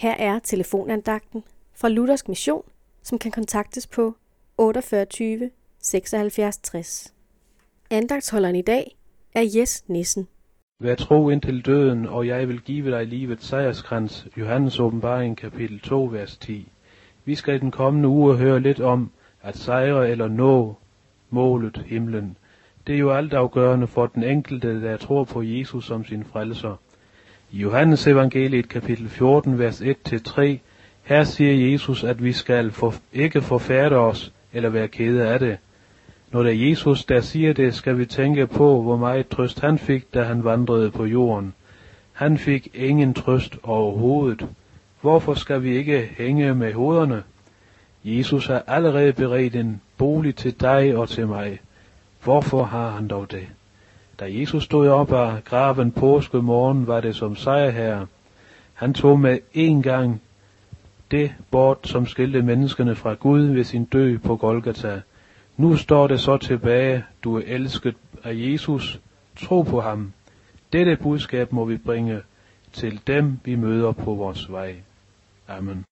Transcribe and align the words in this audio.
Her 0.00 0.14
er 0.18 0.38
telefonandagten 0.38 1.44
fra 1.74 1.88
Luthersk 1.88 2.28
Mission, 2.28 2.62
som 3.02 3.18
kan 3.18 3.30
kontaktes 3.30 3.86
på 3.86 4.14
48 4.58 5.50
76 5.82 6.58
60. 6.58 7.14
Andagtsholderen 7.90 8.56
i 8.56 8.62
dag 8.62 8.96
er 9.34 9.42
Jes 9.56 9.88
Nissen. 9.88 10.28
Vær 10.78 10.94
tro 10.94 11.30
indtil 11.30 11.66
døden, 11.66 12.06
og 12.06 12.26
jeg 12.26 12.48
vil 12.48 12.60
give 12.60 12.90
dig 12.90 13.06
livets 13.06 13.46
sejrskrans. 13.46 14.26
Johannes 14.36 14.80
åbenbaring 14.80 15.36
kapitel 15.36 15.80
2, 15.80 16.04
vers 16.04 16.36
10. 16.36 16.68
Vi 17.24 17.34
skal 17.34 17.54
i 17.54 17.58
den 17.58 17.70
kommende 17.70 18.08
uge 18.08 18.36
høre 18.36 18.60
lidt 18.60 18.80
om 18.80 19.10
at 19.42 19.56
sejre 19.56 20.10
eller 20.10 20.28
nå 20.28 20.74
målet 21.30 21.76
himlen. 21.86 22.36
Det 22.86 22.94
er 22.94 22.98
jo 22.98 23.12
altafgørende 23.12 23.86
for 23.86 24.06
den 24.06 24.22
enkelte, 24.22 24.82
der 24.82 24.96
tror 24.96 25.24
på 25.24 25.42
Jesus 25.42 25.86
som 25.86 26.04
sin 26.04 26.24
frelser. 26.24 26.76
I 27.52 27.58
Johannes 27.58 28.06
evangeliet 28.06 28.68
kapitel 28.68 29.08
14, 29.08 29.58
vers 29.58 29.80
1-3, 29.80 30.58
her 31.02 31.24
siger 31.24 31.70
Jesus, 31.70 32.04
at 32.04 32.24
vi 32.24 32.32
skal 32.32 32.70
for, 32.70 32.94
ikke 33.12 33.42
forfærde 33.42 33.96
os 33.96 34.32
eller 34.52 34.68
være 34.68 34.88
kede 34.88 35.28
af 35.28 35.38
det. 35.38 35.58
Når 36.32 36.42
det 36.42 36.52
er 36.52 36.68
Jesus, 36.68 37.04
der 37.04 37.20
siger 37.20 37.52
det, 37.52 37.74
skal 37.74 37.98
vi 37.98 38.06
tænke 38.06 38.46
på, 38.46 38.82
hvor 38.82 38.96
meget 38.96 39.28
trøst 39.28 39.60
han 39.60 39.78
fik, 39.78 40.14
da 40.14 40.22
han 40.22 40.44
vandrede 40.44 40.90
på 40.90 41.04
jorden. 41.04 41.54
Han 42.12 42.38
fik 42.38 42.68
ingen 42.74 43.14
trøst 43.14 43.58
overhovedet. 43.62 44.46
Hvorfor 45.00 45.34
skal 45.34 45.62
vi 45.62 45.76
ikke 45.76 46.10
hænge 46.18 46.54
med 46.54 46.72
hovederne? 46.72 47.22
Jesus 48.04 48.46
har 48.46 48.62
allerede 48.66 49.12
beredt 49.12 49.56
en 49.56 49.80
bolig 49.96 50.34
til 50.36 50.60
dig 50.60 50.96
og 50.96 51.08
til 51.08 51.26
mig. 51.26 51.60
Hvorfor 52.24 52.64
har 52.64 52.90
han 52.90 53.08
dog 53.08 53.30
det? 53.30 53.46
Da 54.20 54.24
Jesus 54.28 54.64
stod 54.64 54.88
op 54.88 55.12
af 55.12 55.44
graven 55.44 55.92
påske 55.92 56.36
morgen, 56.36 56.86
var 56.86 57.00
det 57.00 57.16
som 57.16 57.36
sejrherre. 57.36 58.06
Han 58.74 58.94
tog 58.94 59.20
med 59.20 59.38
en 59.54 59.82
gang 59.82 60.22
det 61.10 61.34
bort, 61.50 61.88
som 61.88 62.06
skilte 62.06 62.42
menneskene 62.42 62.94
fra 62.94 63.14
Gud 63.14 63.40
ved 63.40 63.64
sin 63.64 63.84
død 63.84 64.18
på 64.18 64.36
Golgata. 64.36 65.00
Nu 65.56 65.76
står 65.76 66.06
det 66.06 66.20
så 66.20 66.36
tilbage, 66.36 67.04
du 67.24 67.36
er 67.36 67.42
elsket 67.46 67.96
af 68.24 68.32
Jesus, 68.34 69.00
tro 69.36 69.62
på 69.62 69.80
ham. 69.80 70.12
Dette 70.72 70.96
budskab 70.96 71.52
må 71.52 71.64
vi 71.64 71.76
bringe 71.76 72.20
til 72.72 73.00
dem, 73.06 73.38
vi 73.44 73.54
møder 73.54 73.92
på 73.92 74.14
vores 74.14 74.52
vej. 74.52 74.74
Amen. 75.48 75.84